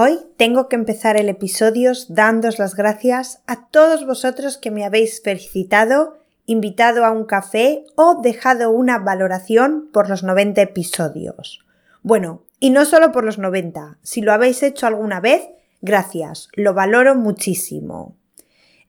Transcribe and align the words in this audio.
Hoy 0.00 0.20
tengo 0.36 0.68
que 0.68 0.76
empezar 0.76 1.16
el 1.16 1.28
episodio 1.28 1.90
dándos 2.08 2.60
las 2.60 2.76
gracias 2.76 3.42
a 3.48 3.66
todos 3.66 4.06
vosotros 4.06 4.56
que 4.56 4.70
me 4.70 4.84
habéis 4.84 5.20
felicitado, 5.20 6.18
invitado 6.46 7.04
a 7.04 7.10
un 7.10 7.24
café 7.24 7.84
o 7.96 8.20
dejado 8.22 8.70
una 8.70 9.00
valoración 9.00 9.88
por 9.92 10.08
los 10.08 10.22
90 10.22 10.62
episodios. 10.62 11.66
Bueno, 12.04 12.44
y 12.60 12.70
no 12.70 12.84
solo 12.84 13.10
por 13.10 13.24
los 13.24 13.38
90, 13.38 13.98
si 14.04 14.20
lo 14.20 14.32
habéis 14.32 14.62
hecho 14.62 14.86
alguna 14.86 15.18
vez, 15.18 15.48
gracias, 15.80 16.46
lo 16.54 16.74
valoro 16.74 17.16
muchísimo. 17.16 18.14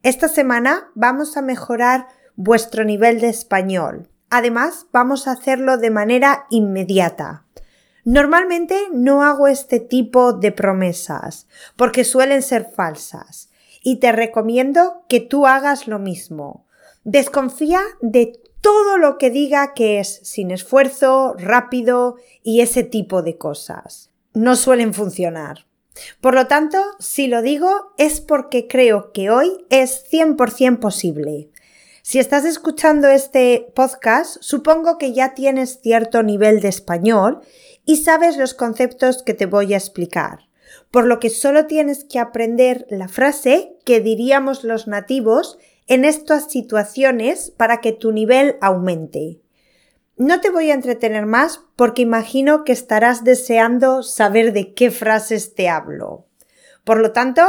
Esta 0.04 0.28
semana 0.28 0.92
vamos 0.94 1.38
a 1.38 1.42
mejorar 1.42 2.06
vuestro 2.36 2.84
nivel 2.84 3.20
de 3.20 3.30
español. 3.30 4.10
Además, 4.30 4.86
vamos 4.92 5.28
a 5.28 5.32
hacerlo 5.32 5.80
de 5.80 5.90
manera 5.90 6.46
inmediata. 6.52 7.46
Normalmente 8.12 8.88
no 8.92 9.22
hago 9.22 9.48
este 9.48 9.80
tipo 9.80 10.34
de 10.34 10.52
promesas 10.52 11.46
porque 11.76 12.04
suelen 12.04 12.42
ser 12.42 12.66
falsas 12.66 13.52
y 13.84 13.98
te 13.98 14.12
recomiendo 14.12 15.04
que 15.08 15.20
tú 15.20 15.46
hagas 15.46 15.88
lo 15.88 16.00
mismo. 16.00 16.66
Desconfía 17.04 17.82
de 18.02 18.42
todo 18.62 18.98
lo 18.98 19.20
que 19.20 19.30
diga 19.30 19.76
que 19.76 20.00
es 20.00 20.22
sin 20.24 20.50
esfuerzo, 20.50 21.36
rápido 21.38 22.16
y 22.42 22.62
ese 22.62 22.82
tipo 22.82 23.22
de 23.22 23.38
cosas. 23.38 24.10
No 24.34 24.56
suelen 24.56 24.96
funcionar. 24.96 25.68
Por 26.20 26.34
lo 26.34 26.48
tanto, 26.48 26.80
si 26.98 27.28
lo 27.28 27.44
digo 27.44 27.94
es 28.00 28.22
porque 28.22 28.68
creo 28.68 29.12
que 29.12 29.30
hoy 29.30 29.52
es 29.70 30.04
100% 30.12 30.80
posible. 30.80 31.52
Si 32.10 32.18
estás 32.18 32.44
escuchando 32.44 33.08
este 33.08 33.72
podcast, 33.76 34.38
supongo 34.42 34.98
que 34.98 35.14
ya 35.14 35.36
tienes 35.36 35.80
cierto 35.80 36.24
nivel 36.24 36.60
de 36.60 36.68
español 36.68 37.42
y 37.86 37.98
sabes 37.98 38.36
los 38.36 38.56
conceptos 38.56 39.22
que 39.22 39.36
te 39.36 39.46
voy 39.46 39.76
a 39.76 39.78
explicar, 39.78 40.50
por 40.90 41.06
lo 41.06 41.20
que 41.20 41.30
solo 41.30 41.68
tienes 41.68 42.06
que 42.06 42.18
aprender 42.18 42.88
la 42.90 43.10
frase 43.10 43.78
que 43.86 44.00
diríamos 44.00 44.64
los 44.64 44.88
nativos 44.88 45.60
en 45.86 46.04
estas 46.04 46.50
situaciones 46.50 47.52
para 47.52 47.80
que 47.80 47.92
tu 47.92 48.12
nivel 48.12 48.56
aumente. 48.60 49.42
No 50.18 50.42
te 50.42 50.50
voy 50.50 50.72
a 50.72 50.74
entretener 50.74 51.28
más 51.28 51.62
porque 51.76 52.02
imagino 52.02 52.64
que 52.64 52.72
estarás 52.72 53.24
deseando 53.24 54.02
saber 54.02 54.52
de 54.52 54.74
qué 54.74 54.90
frases 54.90 55.54
te 55.54 55.70
hablo. 55.70 56.26
Por 56.84 57.02
lo 57.02 57.12
tanto, 57.12 57.44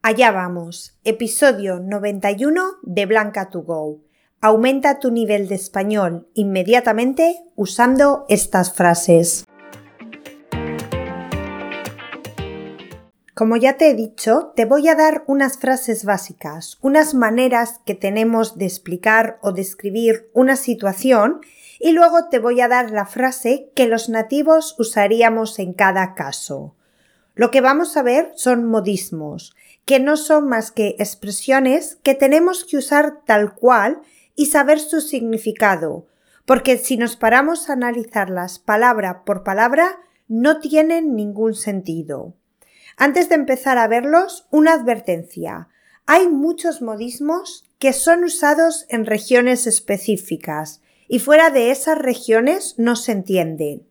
allá 0.00 0.30
vamos. 0.30 0.96
Episodio 1.04 1.80
91 1.80 2.76
de 2.80 3.04
Blanca 3.04 3.50
to 3.50 3.60
Go. 3.60 4.05
Aumenta 4.42 4.98
tu 4.98 5.10
nivel 5.10 5.48
de 5.48 5.54
español 5.54 6.28
inmediatamente 6.34 7.42
usando 7.54 8.26
estas 8.28 8.70
frases. 8.70 9.46
Como 13.34 13.56
ya 13.56 13.78
te 13.78 13.90
he 13.90 13.94
dicho, 13.94 14.52
te 14.54 14.66
voy 14.66 14.88
a 14.88 14.94
dar 14.94 15.24
unas 15.26 15.56
frases 15.58 16.04
básicas, 16.04 16.76
unas 16.82 17.14
maneras 17.14 17.80
que 17.86 17.94
tenemos 17.94 18.58
de 18.58 18.66
explicar 18.66 19.38
o 19.40 19.52
describir 19.52 20.28
una 20.34 20.56
situación 20.56 21.40
y 21.80 21.92
luego 21.92 22.28
te 22.28 22.38
voy 22.38 22.60
a 22.60 22.68
dar 22.68 22.90
la 22.90 23.06
frase 23.06 23.70
que 23.74 23.86
los 23.86 24.10
nativos 24.10 24.74
usaríamos 24.78 25.58
en 25.58 25.72
cada 25.72 26.14
caso. 26.14 26.74
Lo 27.34 27.50
que 27.50 27.60
vamos 27.62 27.96
a 27.96 28.02
ver 28.02 28.32
son 28.36 28.64
modismos, 28.64 29.54
que 29.86 30.00
no 30.00 30.16
son 30.16 30.48
más 30.48 30.72
que 30.72 30.96
expresiones 30.98 31.98
que 32.02 32.14
tenemos 32.14 32.64
que 32.64 32.78
usar 32.78 33.20
tal 33.24 33.54
cual 33.54 34.00
y 34.36 34.46
saber 34.46 34.78
su 34.78 35.00
significado, 35.00 36.06
porque 36.44 36.78
si 36.78 36.96
nos 36.96 37.16
paramos 37.16 37.68
a 37.68 37.72
analizarlas 37.72 38.60
palabra 38.60 39.24
por 39.24 39.42
palabra, 39.42 39.98
no 40.28 40.60
tienen 40.60 41.16
ningún 41.16 41.54
sentido. 41.54 42.34
Antes 42.96 43.28
de 43.28 43.34
empezar 43.34 43.78
a 43.78 43.88
verlos, 43.88 44.46
una 44.50 44.74
advertencia. 44.74 45.68
Hay 46.06 46.28
muchos 46.28 46.82
modismos 46.82 47.64
que 47.78 47.92
son 47.92 48.24
usados 48.24 48.86
en 48.88 49.06
regiones 49.06 49.66
específicas 49.66 50.80
y 51.08 51.18
fuera 51.18 51.50
de 51.50 51.70
esas 51.70 51.98
regiones 51.98 52.74
no 52.78 52.96
se 52.96 53.12
entienden. 53.12 53.86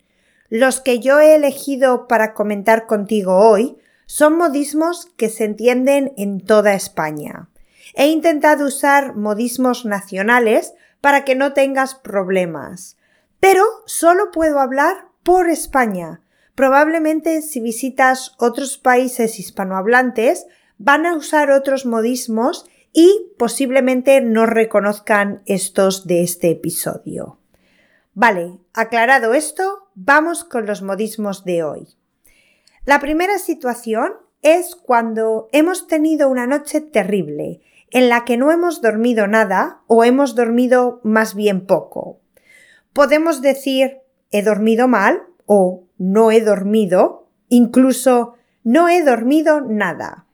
Los 0.50 0.80
que 0.80 1.00
yo 1.00 1.20
he 1.20 1.36
elegido 1.36 2.08
para 2.08 2.34
comentar 2.34 2.88
contigo 2.88 3.36
hoy 3.36 3.78
son 4.06 4.38
modismos 4.38 5.08
que 5.18 5.30
se 5.30 5.46
entienden 5.46 6.14
en 6.18 6.40
toda 6.40 6.74
España. 6.74 7.50
He 7.94 8.08
intentado 8.08 8.66
usar 8.66 9.16
modismos 9.16 9.86
nacionales 9.86 10.74
para 11.02 11.24
que 11.24 11.36
no 11.36 11.54
tengas 11.54 11.96
problemas, 11.96 12.98
pero 13.40 13.64
solo 13.86 14.32
puedo 14.32 14.60
hablar 14.60 15.10
por 15.24 15.50
España, 15.50 16.22
Probablemente 16.56 17.42
si 17.42 17.60
visitas 17.60 18.34
otros 18.40 18.78
países 18.78 19.40
hispanohablantes 19.40 20.48
van 20.78 21.06
a 21.06 21.16
usar 21.16 21.52
otros 21.52 21.86
modismos 21.86 22.66
y 22.94 23.34
posiblemente 23.38 24.22
no 24.22 24.46
reconozcan 24.46 25.42
estos 25.46 26.08
de 26.08 26.24
este 26.24 26.52
episodio. 26.52 27.40
Vale, 28.14 28.58
aclarado 28.74 29.34
esto, 29.34 29.90
vamos 29.96 30.46
con 30.46 30.66
los 30.66 30.82
modismos 30.82 31.44
de 31.44 31.64
hoy. 31.64 31.88
La 32.86 33.02
primera 33.02 33.38
situación 33.38 34.14
es 34.42 34.76
cuando 34.78 35.50
hemos 35.52 35.88
tenido 35.88 36.30
una 36.30 36.48
noche 36.48 36.80
terrible, 36.80 37.60
en 37.96 38.10
la 38.10 38.26
que 38.26 38.36
no 38.36 38.52
hemos 38.52 38.82
dormido 38.82 39.26
nada 39.26 39.80
o 39.88 40.04
hemos 40.04 40.36
dormido 40.36 41.00
más 41.04 41.34
bien 41.34 41.66
poco. 41.66 42.20
Podemos 42.92 43.42
decir 43.42 44.00
he 44.32 44.44
dormido 44.44 44.90
mal 44.90 45.24
o 45.46 45.86
no 45.98 46.30
he 46.30 46.42
dormido, 46.42 47.30
incluso 47.48 48.34
no 48.66 48.90
he 48.90 49.02
dormido 49.02 49.62
nada. 49.62 50.26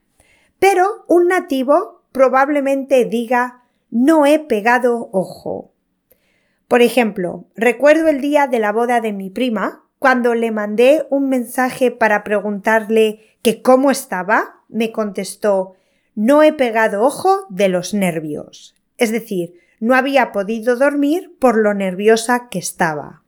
Pero 0.58 1.04
un 1.06 1.28
nativo 1.28 2.02
probablemente 2.10 3.04
diga 3.04 3.62
no 3.92 4.26
he 4.26 4.40
pegado 4.40 5.08
ojo. 5.12 5.72
Por 6.66 6.82
ejemplo, 6.82 7.44
recuerdo 7.54 8.08
el 8.08 8.20
día 8.20 8.48
de 8.48 8.58
la 8.58 8.72
boda 8.72 9.00
de 9.00 9.12
mi 9.12 9.30
prima, 9.30 9.84
cuando 10.00 10.34
le 10.34 10.50
mandé 10.50 11.06
un 11.10 11.28
mensaje 11.28 11.92
para 11.92 12.24
preguntarle 12.24 13.20
que 13.40 13.62
cómo 13.62 13.92
estaba, 13.92 14.64
me 14.68 14.90
contestó 14.90 15.76
no 16.14 16.42
he 16.42 16.52
pegado 16.52 17.02
ojo 17.02 17.46
de 17.48 17.68
los 17.68 17.94
nervios. 17.94 18.74
Es 18.98 19.10
decir, 19.10 19.54
no 19.80 19.94
había 19.94 20.32
podido 20.32 20.76
dormir 20.76 21.34
por 21.38 21.56
lo 21.56 21.74
nerviosa 21.74 22.48
que 22.50 22.58
estaba. 22.58 23.22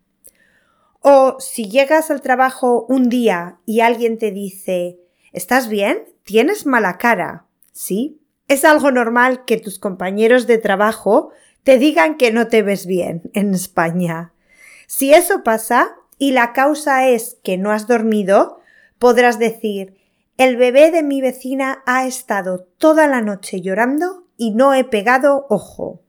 O 1.00 1.36
si 1.40 1.68
llegas 1.68 2.10
al 2.10 2.22
trabajo 2.22 2.86
un 2.88 3.08
día 3.08 3.58
y 3.66 3.80
alguien 3.80 4.18
te 4.18 4.30
dice 4.30 4.98
¿Estás 5.34 5.68
bien? 5.68 6.04
¿Tienes 6.22 6.64
mala 6.64 6.96
cara? 6.96 7.46
Sí. 7.72 8.20
Es 8.46 8.64
algo 8.64 8.92
normal 8.92 9.44
que 9.44 9.56
tus 9.56 9.80
compañeros 9.80 10.46
de 10.46 10.58
trabajo 10.58 11.30
te 11.64 11.76
digan 11.76 12.16
que 12.16 12.30
no 12.30 12.46
te 12.46 12.62
ves 12.62 12.86
bien 12.86 13.30
en 13.32 13.52
España. 13.52 14.32
Si 14.86 15.12
eso 15.12 15.42
pasa 15.42 15.96
y 16.18 16.32
la 16.32 16.52
causa 16.52 17.08
es 17.08 17.38
que 17.42 17.58
no 17.58 17.72
has 17.72 17.88
dormido, 17.88 18.60
podrás 19.00 19.40
decir 19.40 19.96
el 20.36 20.56
bebé 20.56 20.90
de 20.90 21.02
mi 21.02 21.20
vecina 21.20 21.82
ha 21.86 22.06
estado 22.06 22.66
toda 22.78 23.06
la 23.06 23.20
noche 23.20 23.60
llorando 23.60 24.26
y 24.36 24.52
no 24.52 24.74
he 24.74 24.84
pegado 24.84 25.46
ojo. 25.48 26.02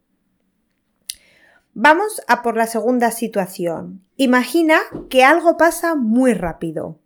Vamos 1.73 2.21
a 2.27 2.41
por 2.41 2.57
la 2.57 2.67
segunda 2.67 3.11
situación. 3.11 4.03
Imagina 4.15 4.79
que 5.09 5.23
algo 5.23 5.57
pasa 5.57 5.93
muy 5.93 6.33
rápido. 6.33 6.99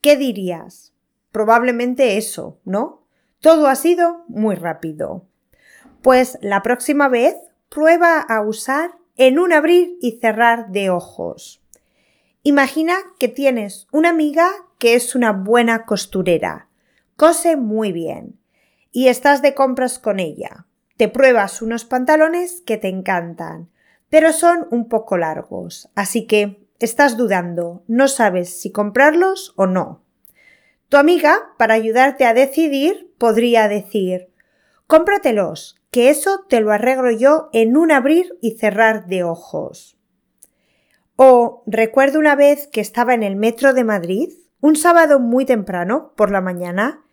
¿Qué 0.00 0.16
dirías? 0.16 0.92
Probablemente 1.32 2.16
eso, 2.18 2.60
¿no? 2.64 3.06
Todo 3.40 3.66
ha 3.66 3.74
sido 3.74 4.24
muy 4.28 4.54
rápido. 4.54 5.26
Pues 6.02 6.38
la 6.40 6.62
próxima 6.62 7.08
vez 7.08 7.34
prueba 7.68 8.20
a 8.20 8.42
usar 8.42 8.92
en 9.16 9.38
un 9.38 9.52
abrir 9.52 9.96
y 10.00 10.18
cerrar 10.20 10.70
de 10.70 10.90
ojos. 10.90 11.59
Imagina 12.42 12.94
que 13.18 13.28
tienes 13.28 13.86
una 13.92 14.08
amiga 14.08 14.48
que 14.78 14.94
es 14.94 15.14
una 15.14 15.32
buena 15.32 15.84
costurera, 15.84 16.68
cose 17.16 17.56
muy 17.56 17.92
bien, 17.92 18.38
y 18.92 19.08
estás 19.08 19.42
de 19.42 19.54
compras 19.54 19.98
con 19.98 20.18
ella. 20.18 20.64
Te 20.96 21.08
pruebas 21.08 21.60
unos 21.60 21.84
pantalones 21.84 22.62
que 22.62 22.78
te 22.78 22.88
encantan, 22.88 23.68
pero 24.08 24.32
son 24.32 24.66
un 24.70 24.88
poco 24.88 25.18
largos, 25.18 25.90
así 25.94 26.26
que 26.26 26.66
estás 26.78 27.18
dudando, 27.18 27.84
no 27.88 28.08
sabes 28.08 28.58
si 28.58 28.72
comprarlos 28.72 29.52
o 29.56 29.66
no. 29.66 30.02
Tu 30.88 30.96
amiga, 30.96 31.52
para 31.58 31.74
ayudarte 31.74 32.24
a 32.24 32.32
decidir, 32.32 33.12
podría 33.18 33.68
decir 33.68 34.30
cómpratelos, 34.86 35.76
que 35.92 36.08
eso 36.08 36.46
te 36.48 36.60
lo 36.60 36.72
arreglo 36.72 37.12
yo 37.12 37.50
en 37.52 37.76
un 37.76 37.92
abrir 37.92 38.36
y 38.40 38.56
cerrar 38.56 39.06
de 39.06 39.22
ojos. 39.24 39.99
O 41.22 41.62
recuerdo 41.66 42.18
una 42.18 42.34
vez 42.34 42.66
que 42.68 42.80
estaba 42.80 43.12
en 43.12 43.22
el 43.22 43.36
metro 43.36 43.74
de 43.74 43.84
Madrid, 43.84 44.32
un 44.62 44.74
sábado 44.74 45.20
muy 45.20 45.44
temprano, 45.44 46.14
por 46.16 46.30
la 46.30 46.40
mañana, 46.40 47.04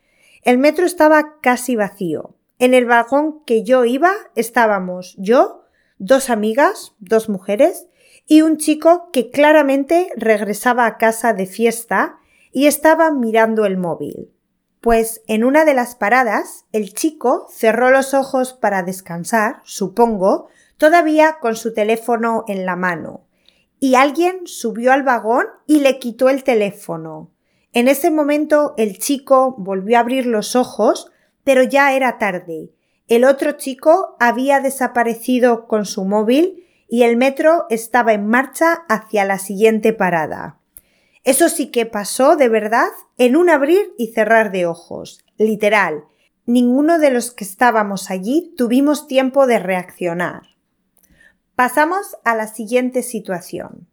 el 0.43 0.57
metro 0.57 0.85
estaba 0.85 1.41
casi 1.41 1.75
vacío. 1.75 2.33
En 2.57 2.73
el 2.73 2.85
vagón 2.85 3.43
que 3.43 3.63
yo 3.63 3.83
iba 3.83 4.13
estábamos 4.33 5.13
yo, 5.17 5.65
dos 5.97 6.29
amigas, 6.29 6.93
dos 6.99 7.27
mujeres, 7.27 7.87
y 8.25 8.43
un 8.43 8.55
chico 8.55 9.09
que 9.11 9.29
claramente 9.29 10.07
regresaba 10.15 10.85
a 10.85 10.95
casa 10.97 11.33
de 11.33 11.45
fiesta 11.45 12.17
y 12.53 12.67
estaba 12.67 13.11
mirando 13.11 13.65
el 13.65 13.75
móvil. 13.75 14.31
Pues 14.79 15.21
en 15.27 15.43
una 15.43 15.65
de 15.65 15.73
las 15.73 15.95
paradas, 15.95 16.63
el 16.71 16.93
chico 16.93 17.47
cerró 17.49 17.91
los 17.91 18.13
ojos 18.13 18.53
para 18.53 18.83
descansar, 18.83 19.59
supongo, 19.65 20.47
todavía 20.77 21.39
con 21.41 21.57
su 21.57 21.73
teléfono 21.73 22.45
en 22.47 22.65
la 22.65 22.77
mano. 22.77 23.26
Y 23.79 23.95
alguien 23.95 24.45
subió 24.45 24.91
al 24.91 25.03
vagón 25.03 25.45
y 25.65 25.81
le 25.81 25.99
quitó 25.99 26.29
el 26.29 26.43
teléfono. 26.43 27.31
En 27.73 27.87
ese 27.87 28.09
momento 28.09 28.73
el 28.77 28.97
chico 28.97 29.55
volvió 29.57 29.97
a 29.97 29.99
abrir 30.01 30.25
los 30.25 30.55
ojos, 30.55 31.11
pero 31.43 31.63
ya 31.63 31.93
era 31.93 32.17
tarde. 32.17 32.71
El 33.07 33.23
otro 33.23 33.53
chico 33.53 34.15
había 34.19 34.59
desaparecido 34.59 35.67
con 35.67 35.85
su 35.85 36.03
móvil 36.03 36.65
y 36.89 37.03
el 37.03 37.17
metro 37.17 37.65
estaba 37.69 38.13
en 38.13 38.27
marcha 38.27 38.85
hacia 38.89 39.25
la 39.25 39.37
siguiente 39.37 39.93
parada. 39.93 40.59
Eso 41.23 41.49
sí 41.49 41.67
que 41.67 41.85
pasó 41.85 42.35
de 42.35 42.49
verdad 42.49 42.87
en 43.17 43.35
un 43.35 43.49
abrir 43.49 43.93
y 43.97 44.07
cerrar 44.07 44.51
de 44.51 44.65
ojos, 44.65 45.23
literal. 45.37 46.05
Ninguno 46.45 46.99
de 46.99 47.11
los 47.11 47.31
que 47.31 47.43
estábamos 47.43 48.09
allí 48.09 48.53
tuvimos 48.55 49.07
tiempo 49.07 49.47
de 49.47 49.59
reaccionar. 49.59 50.56
Pasamos 51.57 52.17
a 52.23 52.35
la 52.35 52.45
siguiente 52.45 53.01
situación. 53.01 53.87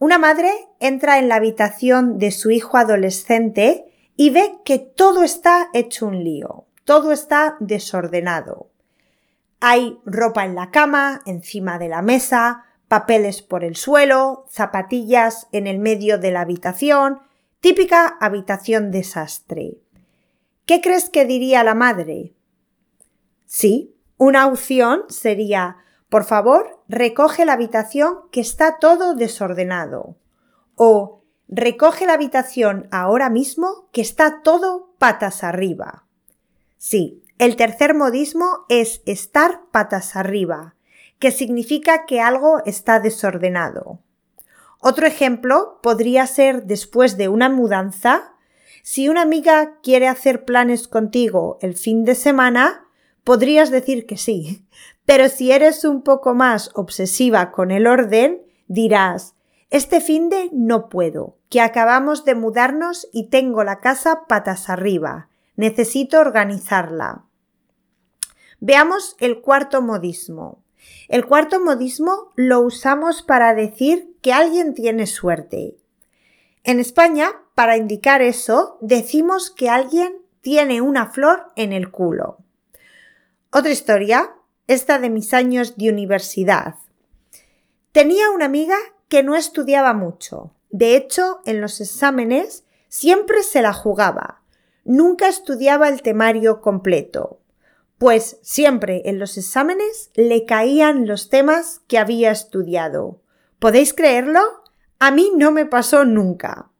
Una 0.00 0.18
madre 0.18 0.50
entra 0.80 1.20
en 1.20 1.28
la 1.28 1.36
habitación 1.36 2.18
de 2.18 2.32
su 2.32 2.50
hijo 2.50 2.78
adolescente 2.78 3.84
y 4.16 4.30
ve 4.30 4.56
que 4.64 4.80
todo 4.80 5.22
está 5.22 5.68
hecho 5.72 6.08
un 6.08 6.24
lío, 6.24 6.64
todo 6.82 7.12
está 7.12 7.56
desordenado. 7.60 8.72
Hay 9.60 10.00
ropa 10.04 10.44
en 10.44 10.56
la 10.56 10.72
cama, 10.72 11.22
encima 11.26 11.78
de 11.78 11.88
la 11.88 12.02
mesa, 12.02 12.64
papeles 12.88 13.40
por 13.40 13.62
el 13.62 13.76
suelo, 13.76 14.44
zapatillas 14.50 15.46
en 15.52 15.68
el 15.68 15.78
medio 15.78 16.18
de 16.18 16.32
la 16.32 16.40
habitación, 16.40 17.20
típica 17.60 18.16
habitación 18.20 18.90
desastre. 18.90 19.78
¿Qué 20.66 20.80
crees 20.80 21.08
que 21.08 21.24
diría 21.24 21.62
la 21.62 21.76
madre? 21.76 22.34
Sí, 23.46 23.94
una 24.16 24.48
opción 24.48 25.04
sería 25.08 25.76
por 26.10 26.24
favor, 26.24 26.82
recoge 26.88 27.44
la 27.44 27.52
habitación 27.52 28.18
que 28.32 28.40
está 28.40 28.78
todo 28.80 29.14
desordenado. 29.14 30.16
O 30.74 31.22
recoge 31.46 32.04
la 32.04 32.14
habitación 32.14 32.88
ahora 32.90 33.30
mismo 33.30 33.88
que 33.92 34.00
está 34.00 34.42
todo 34.42 34.92
patas 34.98 35.44
arriba. 35.44 36.04
Sí, 36.78 37.22
el 37.38 37.54
tercer 37.54 37.94
modismo 37.94 38.66
es 38.68 39.02
estar 39.06 39.62
patas 39.70 40.16
arriba, 40.16 40.74
que 41.20 41.30
significa 41.30 42.06
que 42.06 42.20
algo 42.20 42.60
está 42.66 42.98
desordenado. 42.98 44.00
Otro 44.80 45.06
ejemplo 45.06 45.78
podría 45.80 46.26
ser 46.26 46.64
después 46.64 47.18
de 47.18 47.28
una 47.28 47.48
mudanza. 47.48 48.34
Si 48.82 49.08
una 49.08 49.22
amiga 49.22 49.78
quiere 49.80 50.08
hacer 50.08 50.44
planes 50.44 50.88
contigo 50.88 51.58
el 51.60 51.74
fin 51.76 52.04
de 52.04 52.16
semana, 52.16 52.88
podrías 53.22 53.70
decir 53.70 54.06
que 54.06 54.16
sí, 54.16 54.66
pero 55.10 55.28
si 55.28 55.50
eres 55.50 55.84
un 55.84 56.02
poco 56.02 56.36
más 56.36 56.70
obsesiva 56.74 57.50
con 57.50 57.72
el 57.72 57.88
orden, 57.88 58.42
dirás, 58.68 59.34
este 59.68 60.00
fin 60.00 60.28
de 60.28 60.50
no 60.52 60.88
puedo, 60.88 61.36
que 61.48 61.60
acabamos 61.60 62.24
de 62.24 62.36
mudarnos 62.36 63.08
y 63.12 63.28
tengo 63.28 63.64
la 63.64 63.80
casa 63.80 64.28
patas 64.28 64.70
arriba. 64.70 65.28
Necesito 65.56 66.20
organizarla. 66.20 67.24
Veamos 68.60 69.16
el 69.18 69.40
cuarto 69.40 69.82
modismo. 69.82 70.62
El 71.08 71.26
cuarto 71.26 71.58
modismo 71.58 72.30
lo 72.36 72.60
usamos 72.60 73.22
para 73.22 73.52
decir 73.52 74.16
que 74.22 74.32
alguien 74.32 74.74
tiene 74.74 75.08
suerte. 75.08 75.76
En 76.62 76.78
España, 76.78 77.32
para 77.56 77.76
indicar 77.76 78.22
eso, 78.22 78.78
decimos 78.80 79.50
que 79.50 79.70
alguien 79.70 80.22
tiene 80.40 80.80
una 80.80 81.06
flor 81.06 81.50
en 81.56 81.72
el 81.72 81.90
culo. 81.90 82.38
Otra 83.50 83.72
historia 83.72 84.36
esta 84.70 85.00
de 85.00 85.10
mis 85.10 85.34
años 85.34 85.76
de 85.76 85.90
universidad. 85.90 86.76
Tenía 87.90 88.30
una 88.30 88.44
amiga 88.44 88.76
que 89.08 89.24
no 89.24 89.34
estudiaba 89.34 89.94
mucho. 89.94 90.54
De 90.70 90.94
hecho, 90.94 91.40
en 91.44 91.60
los 91.60 91.80
exámenes 91.80 92.64
siempre 92.88 93.42
se 93.42 93.62
la 93.62 93.72
jugaba. 93.72 94.42
Nunca 94.84 95.26
estudiaba 95.26 95.88
el 95.88 96.02
temario 96.02 96.60
completo. 96.60 97.40
Pues 97.98 98.38
siempre 98.42 99.02
en 99.06 99.18
los 99.18 99.36
exámenes 99.36 100.12
le 100.14 100.44
caían 100.46 101.08
los 101.08 101.30
temas 101.30 101.80
que 101.88 101.98
había 101.98 102.30
estudiado. 102.30 103.20
¿Podéis 103.58 103.92
creerlo? 103.92 104.40
A 105.00 105.10
mí 105.10 105.32
no 105.36 105.50
me 105.50 105.66
pasó 105.66 106.04
nunca. 106.04 106.70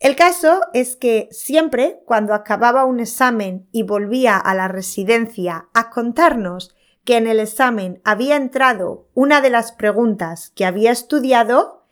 El 0.00 0.16
caso 0.16 0.62
es 0.72 0.96
que 0.96 1.28
siempre 1.30 2.00
cuando 2.06 2.32
acababa 2.32 2.86
un 2.86 3.00
examen 3.00 3.68
y 3.70 3.82
volvía 3.82 4.38
a 4.38 4.54
la 4.54 4.68
residencia 4.68 5.68
a 5.74 5.90
contarnos 5.90 6.74
que 7.08 7.16
en 7.16 7.26
el 7.26 7.40
examen 7.40 8.02
había 8.04 8.36
entrado 8.36 9.08
una 9.14 9.40
de 9.40 9.48
las 9.48 9.72
preguntas 9.72 10.52
que 10.54 10.66
había 10.66 10.92
estudiado, 10.92 11.86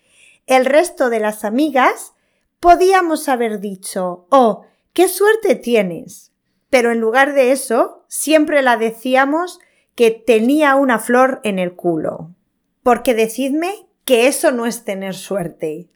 el 0.44 0.66
resto 0.66 1.08
de 1.08 1.20
las 1.20 1.42
amigas 1.42 2.12
podíamos 2.60 3.26
haber 3.30 3.60
dicho, 3.60 4.26
oh, 4.28 4.66
qué 4.92 5.08
suerte 5.08 5.54
tienes. 5.54 6.32
Pero 6.68 6.92
en 6.92 7.00
lugar 7.00 7.32
de 7.32 7.52
eso, 7.52 8.04
siempre 8.08 8.60
la 8.60 8.76
decíamos 8.76 9.58
que 9.94 10.10
tenía 10.10 10.74
una 10.74 10.98
flor 10.98 11.40
en 11.44 11.58
el 11.58 11.74
culo. 11.74 12.34
Porque 12.82 13.14
decidme 13.14 13.88
que 14.04 14.26
eso 14.26 14.52
no 14.52 14.66
es 14.66 14.84
tener 14.84 15.14
suerte. 15.14 15.88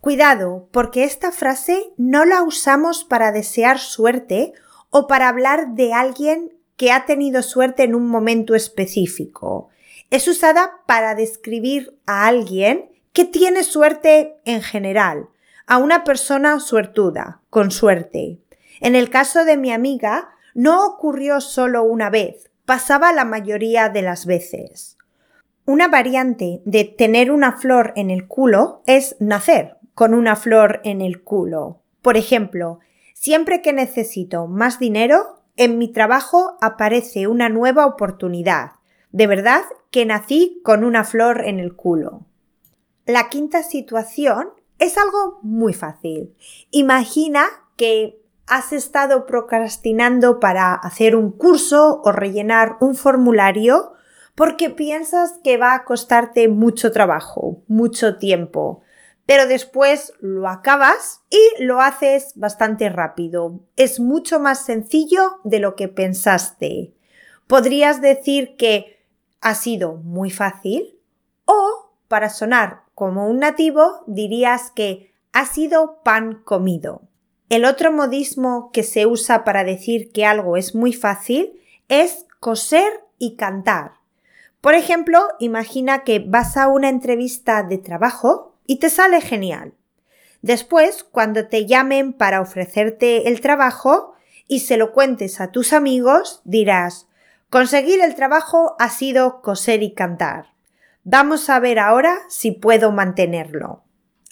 Cuidado, 0.00 0.68
porque 0.72 1.04
esta 1.04 1.30
frase 1.30 1.92
no 1.96 2.24
la 2.24 2.42
usamos 2.42 3.04
para 3.04 3.30
desear 3.30 3.78
suerte 3.78 4.52
o 4.90 5.06
para 5.06 5.28
hablar 5.28 5.74
de 5.74 5.92
alguien 5.92 6.58
que 6.76 6.92
ha 6.92 7.06
tenido 7.06 7.42
suerte 7.42 7.84
en 7.84 7.94
un 7.94 8.08
momento 8.08 8.54
específico. 8.54 9.68
Es 10.10 10.28
usada 10.28 10.82
para 10.86 11.14
describir 11.14 11.98
a 12.06 12.26
alguien 12.26 12.90
que 13.12 13.24
tiene 13.24 13.62
suerte 13.62 14.36
en 14.44 14.62
general, 14.62 15.28
a 15.66 15.78
una 15.78 16.04
persona 16.04 16.60
suertuda, 16.60 17.40
con 17.50 17.70
suerte. 17.70 18.38
En 18.80 18.96
el 18.96 19.10
caso 19.10 19.44
de 19.44 19.56
mi 19.56 19.72
amiga, 19.72 20.30
no 20.54 20.86
ocurrió 20.86 21.40
solo 21.40 21.82
una 21.82 22.10
vez, 22.10 22.50
pasaba 22.64 23.12
la 23.12 23.24
mayoría 23.24 23.88
de 23.88 24.02
las 24.02 24.26
veces. 24.26 24.96
Una 25.64 25.88
variante 25.88 26.60
de 26.64 26.84
tener 26.84 27.30
una 27.30 27.52
flor 27.52 27.92
en 27.96 28.10
el 28.10 28.26
culo 28.26 28.82
es 28.86 29.16
nacer 29.20 29.76
con 29.94 30.14
una 30.14 30.36
flor 30.36 30.80
en 30.84 31.00
el 31.00 31.22
culo. 31.22 31.82
Por 32.00 32.16
ejemplo, 32.16 32.80
siempre 33.14 33.62
que 33.62 33.72
necesito 33.72 34.46
más 34.46 34.78
dinero, 34.78 35.41
en 35.56 35.78
mi 35.78 35.92
trabajo 35.92 36.56
aparece 36.60 37.26
una 37.26 37.48
nueva 37.48 37.86
oportunidad. 37.86 38.72
De 39.10 39.26
verdad 39.26 39.62
que 39.90 40.06
nací 40.06 40.60
con 40.64 40.84
una 40.84 41.04
flor 41.04 41.42
en 41.44 41.60
el 41.60 41.76
culo. 41.76 42.26
La 43.06 43.28
quinta 43.28 43.62
situación 43.62 44.50
es 44.78 44.96
algo 44.96 45.38
muy 45.42 45.74
fácil. 45.74 46.34
Imagina 46.70 47.44
que 47.76 48.20
has 48.46 48.72
estado 48.72 49.26
procrastinando 49.26 50.40
para 50.40 50.74
hacer 50.74 51.16
un 51.16 51.30
curso 51.30 52.00
o 52.04 52.12
rellenar 52.12 52.76
un 52.80 52.94
formulario 52.94 53.92
porque 54.34 54.70
piensas 54.70 55.38
que 55.44 55.58
va 55.58 55.74
a 55.74 55.84
costarte 55.84 56.48
mucho 56.48 56.90
trabajo, 56.90 57.62
mucho 57.68 58.18
tiempo 58.18 58.82
pero 59.32 59.46
después 59.46 60.12
lo 60.20 60.46
acabas 60.46 61.22
y 61.30 61.64
lo 61.64 61.80
haces 61.80 62.32
bastante 62.34 62.90
rápido. 62.90 63.60
Es 63.76 63.98
mucho 63.98 64.38
más 64.38 64.66
sencillo 64.66 65.40
de 65.42 65.58
lo 65.58 65.74
que 65.74 65.88
pensaste. 65.88 66.92
Podrías 67.46 68.02
decir 68.02 68.56
que 68.58 69.02
ha 69.40 69.54
sido 69.54 69.94
muy 69.94 70.30
fácil 70.30 70.98
o, 71.46 71.94
para 72.08 72.28
sonar 72.28 72.82
como 72.94 73.26
un 73.26 73.38
nativo, 73.38 74.04
dirías 74.06 74.70
que 74.70 75.14
ha 75.32 75.46
sido 75.46 76.02
pan 76.04 76.42
comido. 76.44 77.00
El 77.48 77.64
otro 77.64 77.90
modismo 77.90 78.68
que 78.70 78.82
se 78.82 79.06
usa 79.06 79.44
para 79.44 79.64
decir 79.64 80.12
que 80.12 80.26
algo 80.26 80.58
es 80.58 80.74
muy 80.74 80.92
fácil 80.92 81.58
es 81.88 82.26
coser 82.38 82.92
y 83.16 83.36
cantar. 83.36 83.92
Por 84.60 84.74
ejemplo, 84.74 85.26
imagina 85.38 86.04
que 86.04 86.18
vas 86.18 86.58
a 86.58 86.68
una 86.68 86.90
entrevista 86.90 87.62
de 87.62 87.78
trabajo 87.78 88.51
y 88.66 88.76
te 88.76 88.90
sale 88.90 89.20
genial. 89.20 89.74
Después, 90.42 91.04
cuando 91.04 91.46
te 91.46 91.66
llamen 91.66 92.12
para 92.12 92.40
ofrecerte 92.40 93.28
el 93.28 93.40
trabajo 93.40 94.14
y 94.48 94.60
se 94.60 94.76
lo 94.76 94.92
cuentes 94.92 95.40
a 95.40 95.52
tus 95.52 95.72
amigos, 95.72 96.42
dirás, 96.44 97.06
conseguir 97.48 98.00
el 98.00 98.14
trabajo 98.14 98.74
ha 98.78 98.90
sido 98.90 99.40
coser 99.40 99.82
y 99.82 99.94
cantar. 99.94 100.52
Vamos 101.04 101.48
a 101.48 101.60
ver 101.60 101.78
ahora 101.78 102.18
si 102.28 102.50
puedo 102.50 102.92
mantenerlo. 102.92 103.84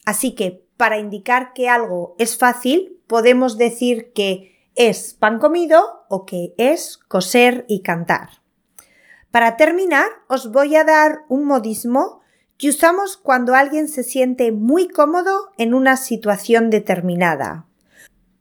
Así 0.04 0.34
que, 0.34 0.64
para 0.76 0.98
indicar 0.98 1.52
que 1.52 1.68
algo 1.68 2.14
es 2.18 2.36
fácil, 2.38 3.00
podemos 3.06 3.58
decir 3.58 4.12
que 4.12 4.50
es 4.74 5.14
pan 5.14 5.38
comido 5.38 6.04
o 6.08 6.24
que 6.24 6.54
es 6.56 6.96
coser 6.96 7.64
y 7.68 7.82
cantar. 7.82 8.40
Para 9.30 9.56
terminar, 9.56 10.08
os 10.28 10.50
voy 10.50 10.74
a 10.76 10.84
dar 10.84 11.20
un 11.28 11.44
modismo 11.44 12.19
que 12.60 12.68
usamos 12.68 13.16
cuando 13.16 13.54
alguien 13.54 13.88
se 13.88 14.04
siente 14.04 14.52
muy 14.52 14.86
cómodo 14.86 15.50
en 15.56 15.72
una 15.72 15.96
situación 15.96 16.68
determinada. 16.68 17.64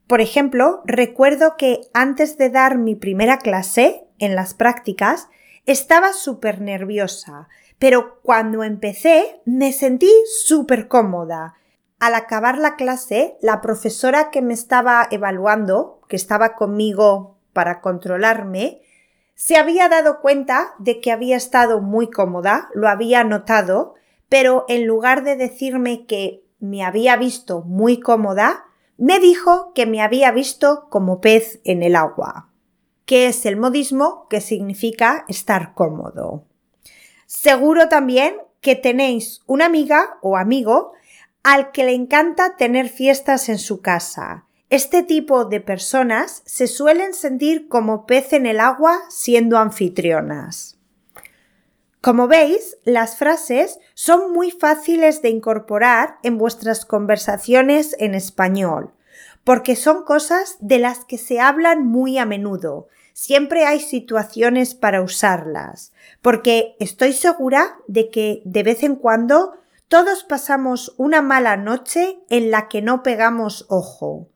Por 0.07 0.19
ejemplo, 0.19 0.81
recuerdo 0.83 1.55
que 1.57 1.79
antes 1.93 2.37
de 2.37 2.49
dar 2.49 2.77
mi 2.77 2.95
primera 2.95 3.37
clase 3.37 4.03
en 4.17 4.35
las 4.35 4.53
prácticas, 4.53 5.29
estaba 5.65 6.11
súper 6.11 6.59
nerviosa, 6.59 7.47
pero 7.77 8.19
cuando 8.21 8.65
empecé 8.65 9.39
me 9.45 9.71
sentí 9.71 10.11
súper 10.43 10.89
cómoda. 10.89 11.55
Al 11.97 12.13
acabar 12.13 12.57
la 12.57 12.75
clase, 12.75 13.37
la 13.41 13.61
profesora 13.61 14.31
que 14.31 14.41
me 14.41 14.53
estaba 14.53 15.07
evaluando, 15.11 16.01
que 16.09 16.17
estaba 16.17 16.55
conmigo 16.55 17.37
para 17.53 17.79
controlarme, 17.79 18.81
se 19.35 19.55
había 19.55 19.87
dado 19.87 20.19
cuenta 20.19 20.73
de 20.77 20.99
que 20.99 21.13
había 21.13 21.37
estado 21.37 21.79
muy 21.79 22.09
cómoda, 22.09 22.67
lo 22.73 22.89
había 22.89 23.23
notado, 23.23 23.95
pero 24.29 24.65
en 24.67 24.85
lugar 24.85 25.23
de 25.23 25.35
decirme 25.35 26.05
que 26.05 26.43
me 26.59 26.83
había 26.83 27.17
visto 27.17 27.61
muy 27.61 27.99
cómoda, 27.99 28.65
me 28.97 29.19
dijo 29.19 29.73
que 29.73 29.85
me 29.85 30.01
había 30.01 30.31
visto 30.31 30.87
como 30.89 31.19
pez 31.21 31.59
en 31.63 31.83
el 31.83 31.95
agua, 31.95 32.49
que 33.05 33.27
es 33.27 33.45
el 33.45 33.57
modismo 33.57 34.27
que 34.29 34.41
significa 34.41 35.25
estar 35.27 35.73
cómodo. 35.73 36.45
Seguro 37.25 37.89
también 37.89 38.37
que 38.61 38.75
tenéis 38.75 39.41
una 39.45 39.65
amiga 39.65 40.17
o 40.21 40.37
amigo 40.37 40.93
al 41.43 41.71
que 41.71 41.85
le 41.85 41.93
encanta 41.93 42.57
tener 42.57 42.89
fiestas 42.89 43.49
en 43.49 43.57
su 43.57 43.81
casa. 43.81 44.45
Este 44.69 45.01
tipo 45.01 45.45
de 45.45 45.61
personas 45.61 46.43
se 46.45 46.67
suelen 46.67 47.13
sentir 47.13 47.67
como 47.67 48.05
pez 48.05 48.33
en 48.33 48.45
el 48.45 48.59
agua 48.59 48.99
siendo 49.09 49.57
anfitrionas. 49.57 50.78
Como 52.01 52.29
veis, 52.29 52.77
las 52.85 53.17
frases 53.17 53.77
son 53.93 54.31
muy 54.31 54.51
fáciles 54.51 55.21
de 55.21 55.29
incorporar 55.29 56.17
en 56.23 56.37
vuestras 56.37 56.85
conversaciones 56.85 57.93
en 57.99 58.15
español, 58.15 58.93
porque 59.43 59.75
son 59.75 60.05
cosas 60.05 60.55
de 60.61 60.79
las 60.79 61.03
que 61.03 61.17
se 61.17 61.41
hablan 61.41 61.85
muy 61.85 62.17
a 62.17 62.25
menudo. 62.25 62.87
Siempre 63.11 63.65
hay 63.65 63.81
situaciones 63.81 64.75
para 64.75 65.01
usarlas, 65.01 65.91
porque 66.21 66.77
estoy 66.79 67.11
segura 67.11 67.77
de 67.89 68.09
que 68.09 68.41
de 68.45 68.63
vez 68.63 68.83
en 68.83 68.95
cuando 68.95 69.55
todos 69.89 70.23
pasamos 70.23 70.95
una 70.95 71.21
mala 71.21 71.57
noche 71.57 72.17
en 72.29 72.49
la 72.49 72.69
que 72.69 72.81
no 72.81 73.03
pegamos 73.03 73.65
ojo. 73.67 74.29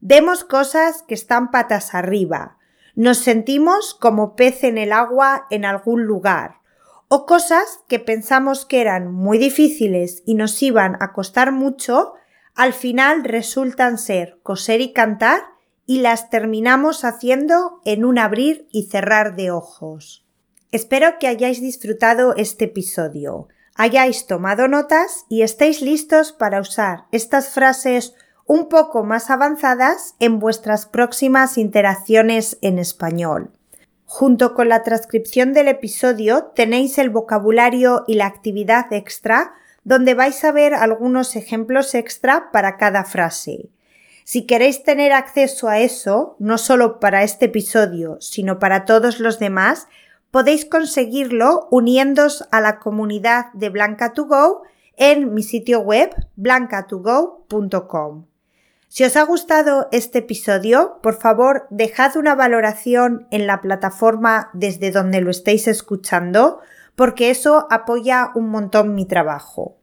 Vemos 0.00 0.44
cosas 0.44 1.02
que 1.02 1.14
están 1.14 1.50
patas 1.50 1.94
arriba. 1.94 2.58
Nos 2.94 3.16
sentimos 3.16 3.94
como 3.94 4.36
pez 4.36 4.64
en 4.64 4.76
el 4.76 4.92
agua 4.92 5.46
en 5.48 5.64
algún 5.64 6.04
lugar 6.04 6.65
o 7.08 7.26
cosas 7.26 7.80
que 7.88 7.98
pensamos 7.98 8.64
que 8.64 8.80
eran 8.80 9.12
muy 9.12 9.38
difíciles 9.38 10.22
y 10.26 10.34
nos 10.34 10.62
iban 10.62 10.96
a 11.00 11.12
costar 11.12 11.52
mucho, 11.52 12.14
al 12.54 12.72
final 12.72 13.22
resultan 13.24 13.98
ser 13.98 14.38
coser 14.42 14.80
y 14.80 14.92
cantar 14.92 15.42
y 15.86 16.00
las 16.00 16.30
terminamos 16.30 17.04
haciendo 17.04 17.80
en 17.84 18.04
un 18.04 18.18
abrir 18.18 18.66
y 18.72 18.86
cerrar 18.86 19.36
de 19.36 19.50
ojos. 19.50 20.26
Espero 20.72 21.18
que 21.20 21.28
hayáis 21.28 21.60
disfrutado 21.60 22.34
este 22.36 22.64
episodio, 22.64 23.48
hayáis 23.76 24.26
tomado 24.26 24.66
notas 24.66 25.26
y 25.28 25.42
estéis 25.42 25.80
listos 25.80 26.32
para 26.32 26.60
usar 26.60 27.04
estas 27.12 27.50
frases 27.50 28.14
un 28.46 28.68
poco 28.68 29.04
más 29.04 29.30
avanzadas 29.30 30.14
en 30.18 30.38
vuestras 30.38 30.86
próximas 30.86 31.58
interacciones 31.58 32.58
en 32.62 32.78
español. 32.78 33.52
Junto 34.06 34.54
con 34.54 34.68
la 34.68 34.84
transcripción 34.84 35.52
del 35.52 35.66
episodio 35.66 36.52
tenéis 36.54 36.96
el 36.98 37.10
vocabulario 37.10 38.04
y 38.06 38.14
la 38.14 38.26
actividad 38.26 38.92
extra 38.92 39.54
donde 39.82 40.14
vais 40.14 40.42
a 40.44 40.52
ver 40.52 40.74
algunos 40.74 41.36
ejemplos 41.36 41.94
extra 41.94 42.50
para 42.52 42.76
cada 42.76 43.04
frase. 43.04 43.68
Si 44.24 44.46
queréis 44.46 44.84
tener 44.84 45.12
acceso 45.12 45.68
a 45.68 45.80
eso, 45.80 46.36
no 46.38 46.56
solo 46.58 46.98
para 46.98 47.22
este 47.22 47.46
episodio, 47.46 48.16
sino 48.20 48.58
para 48.58 48.84
todos 48.84 49.20
los 49.20 49.38
demás, 49.38 49.86
podéis 50.30 50.64
conseguirlo 50.64 51.68
uniéndos 51.70 52.48
a 52.50 52.60
la 52.60 52.78
comunidad 52.78 53.52
de 53.54 53.72
Blanca2Go 53.72 54.62
en 54.96 55.34
mi 55.34 55.42
sitio 55.42 55.80
web 55.80 56.10
blanca2go.com. 56.36 58.24
Si 58.88 59.04
os 59.04 59.16
ha 59.16 59.24
gustado 59.24 59.88
este 59.92 60.18
episodio, 60.20 60.98
por 61.02 61.18
favor 61.18 61.66
dejad 61.70 62.16
una 62.16 62.34
valoración 62.34 63.26
en 63.30 63.46
la 63.46 63.60
plataforma 63.60 64.50
desde 64.52 64.90
donde 64.90 65.20
lo 65.20 65.30
estéis 65.30 65.66
escuchando, 65.68 66.60
porque 66.94 67.30
eso 67.30 67.66
apoya 67.70 68.30
un 68.34 68.48
montón 68.48 68.94
mi 68.94 69.06
trabajo. 69.06 69.76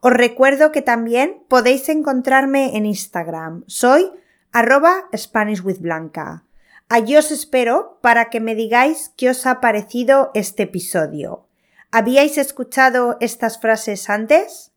Os 0.00 0.12
recuerdo 0.12 0.72
que 0.72 0.82
también 0.82 1.42
podéis 1.48 1.88
encontrarme 1.88 2.76
en 2.76 2.86
Instagram. 2.86 3.64
Soy 3.66 4.10
arroba 4.52 5.08
SpanishWithBlanca. 5.14 6.44
Allí 6.88 7.16
os 7.16 7.32
espero 7.32 7.98
para 8.00 8.30
que 8.30 8.40
me 8.40 8.54
digáis 8.54 9.12
qué 9.16 9.30
os 9.30 9.44
ha 9.46 9.60
parecido 9.60 10.30
este 10.34 10.62
episodio. 10.62 11.46
¿Habíais 11.90 12.38
escuchado 12.38 13.16
estas 13.20 13.60
frases 13.60 14.08
antes? 14.08 14.70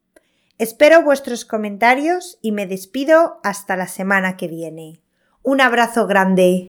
Espero 0.60 1.02
vuestros 1.04 1.46
comentarios 1.46 2.38
y 2.42 2.52
me 2.52 2.68
despido 2.68 3.40
hasta 3.44 3.78
la 3.78 3.88
semana 3.88 4.36
que 4.36 4.50
viene. 4.50 5.02
Un 5.42 5.62
abrazo 5.62 6.06
grande. 6.06 6.68